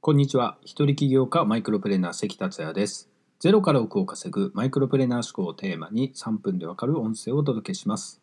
[0.00, 0.58] こんにちは。
[0.62, 3.10] 一人起業家マイクロプレーナー関達也です。
[3.40, 8.22] ゼロから億を稼ぐマイクロプレーナー思考をテーマに3分でわかる音声をお届けします。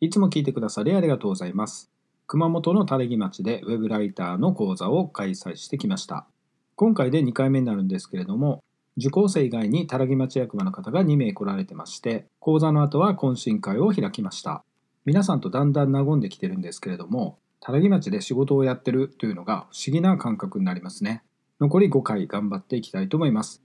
[0.00, 1.90] いつも聞いてくださりありがとうございます。
[2.26, 6.26] 熊本の垂木町でウェブライターの講座を開催してきました。
[6.74, 8.64] 今回で2回目になるんですけれども、
[8.96, 14.64] 受講生以外に垂木町役場の方が2名来られてまして、講座の後は懇親会を開きました。
[15.04, 21.22] 皆さんとだんだん和んできてるんですけれども、垂木町で仕事をやってるというのが不思議な感覚になりますね。
[21.60, 23.62] 残り5回頑張っていきたいと思います。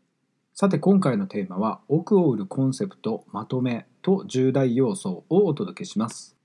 [0.53, 6.35] さて今回のテーマは奥を売るコンセプトまとめと重大要素をお届けします。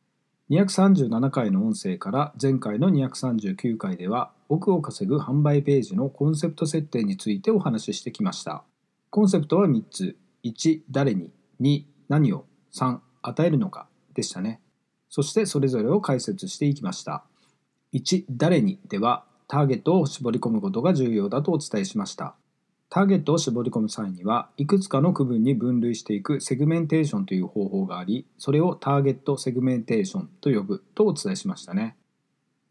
[0.51, 8.65] 237回の音声から前回の239回では奥を稼ぐ販売ページのコンセプト設定についてお話ししてきました。
[9.11, 10.17] コンセプトは3つ。
[10.45, 11.31] 1、誰に。
[11.61, 12.47] 2、何を。
[12.73, 14.61] 3、与えるのかでしたね。
[15.09, 17.25] そしてそれぞれを解説していきました。
[17.93, 22.37] 1、誰にではターゲットを絞り込むことが重要だとお伝えしました。
[22.89, 31.97] ターゲットを絞り込む際には、いくつかの区分に分類していくセグメンテーションという方法があり、それをターゲットセグメンテーションと呼ぶとお伝えしましたね。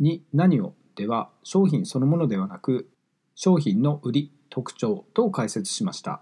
[0.01, 2.89] 2、何をでは、商品そのものではなく、
[3.35, 6.21] 商品の売り、特徴と解説しました。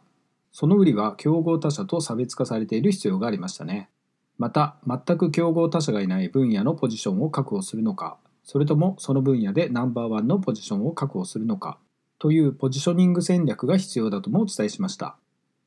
[0.51, 3.89] その売りは競合他社と差別化されている必要がありましたね。
[4.37, 8.17] また、全く競合他社がいない分野のポジションを確保するのか、
[8.47, 11.77] それともその分野でナンバーワンのポジションを確保するのか
[12.17, 15.17] というポジショニング戦略が必要だともお伝えしました。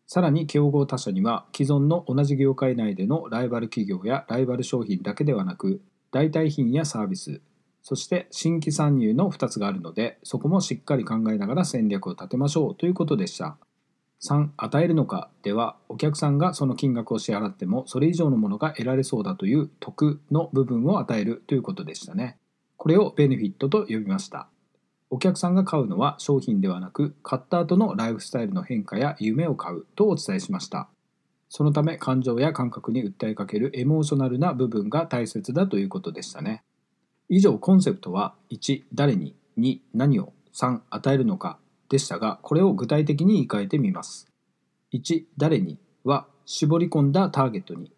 [0.06, 7.42] さらに競合他社には既存の同じ業界内でのライバル企業やライバル商品だけではなく代替品やサービス、
[7.82, 13.58] そして新規参入の2つがあるのでそこもしっかり考えながら戦略を立てましょうということでした。
[14.22, 14.48] 3.
[14.56, 22.39] 与えるのかではお客さんがその金額を支払ってもそれ以上のものが得られそうだという得の部分を与えるということでしたね。
[22.80, 24.48] これをベネフィットと呼びました。
[25.10, 30.88] お客さんが買うのは商品ではなく、買った後のライフスタイルの変化や夢を買うとお伝えしました。
[31.50, 36.62] そのため感情や感覚に訴えかけるエモーショナルな部分が大切だということでしたね。
[37.28, 41.58] 以上コンセプトは1、誰に、2、何を、3、与えるのか
[41.90, 44.32] でしたが、これを具体的に言い換えてみます。
[44.94, 47.92] 1、誰には絞り込んだターゲットに、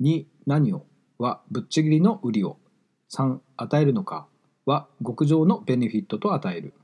[0.00, 0.86] 2、何を
[1.18, 2.58] はぶっちぎりの売りを、
[3.10, 4.26] 3与えるのか
[4.66, 6.74] は極上のベネフィットと与える。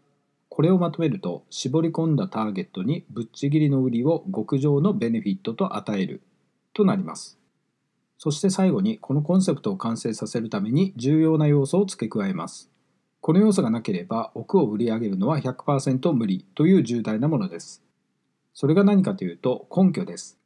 [0.48, 6.22] これをまとめると絞り込んだターゲットにぶっちぎりの売りを極上のベネフィットと与える。
[6.72, 7.38] となります。
[8.18, 12.70] そして最後にこのコンセプトを完成させるために重要な要素を付け加えます。
[13.20, 17.82] この要素がなければ奥を売り上げるのは100%無理という重大なものです。
[18.52, 20.38] それが何かというと根拠です。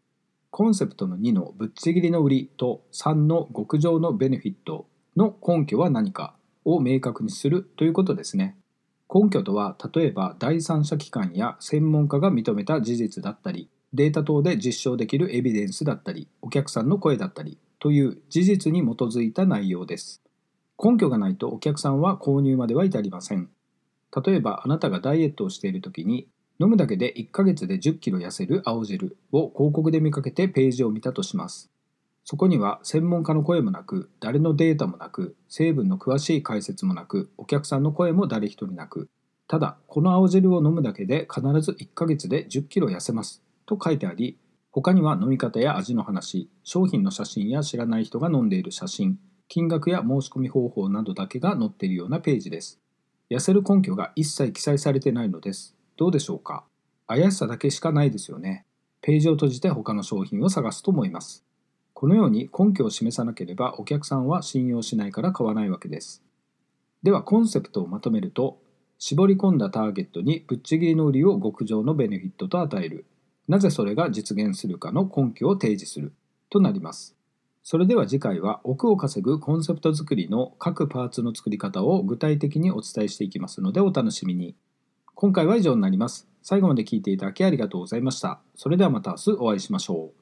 [0.51, 4.87] コンセプトの2のぶっちぎりの売りと3の極上のベネフィット。
[5.17, 8.57] の根拠は何かを明確にするということですね。
[9.13, 20.23] 根拠とは例えば第三者機関や専門家が認めた事実だったりデータ等で実証できるエビデンスだったりお客さんの声だったりという事実に基づいた内容です。
[20.83, 23.49] 根拠がないとお客さんは購入までは至りません。
[24.25, 26.29] 例えばあなたがダイエットをしている時に
[26.61, 31.71] 飲むだけで1ヶ月で10キロ痩せる青汁を広告で見かけてページを見たとします。
[32.31, 39.09] そこには専門家の声もなく、誰のデータもなく、成分の詳しい解説もなく、お客さんの声も誰一人なく、
[39.47, 44.37] ただ、この青汁を飲むだけで必ず1ヶ月で10キロ痩せますと書いてあり、
[44.73, 49.19] 他には飲み方や味の話、商品の写真や知らない人が飲んでいる写真、
[49.49, 52.79] 金額や申し込み方法などだけが載っているようなページです。
[53.31, 55.75] 痩せる根拠が一切記載されてないのです。
[55.97, 56.65] どうでしょうか？
[57.07, 58.67] 怪しさだけしかないですよね。
[59.01, 61.47] ページを閉じて他の商品を探すと思います。
[61.99, 66.23] このように根拠を示さなければお客さんは信用しないから買わないわけです。
[67.03, 68.61] ではコンセプトをまとめると、
[69.01, 73.05] 絞り込んだターゲットにぶっちぎりの売りを極上のベネフィットと与える。
[73.49, 76.13] なぜそれが実現するかの根拠を提示する。
[76.51, 77.17] となります。
[77.65, 84.55] それでは次回は奥を稼ぐコンセプト作りの各パーツの作り方を具体的にお伝えしていきますのでお楽しみに。
[85.17, 86.29] 今回は以上になります。
[86.43, 88.39] 最後まで聞いていただきありがとうございました。
[88.55, 90.18] それではまた明日お会いしましょう。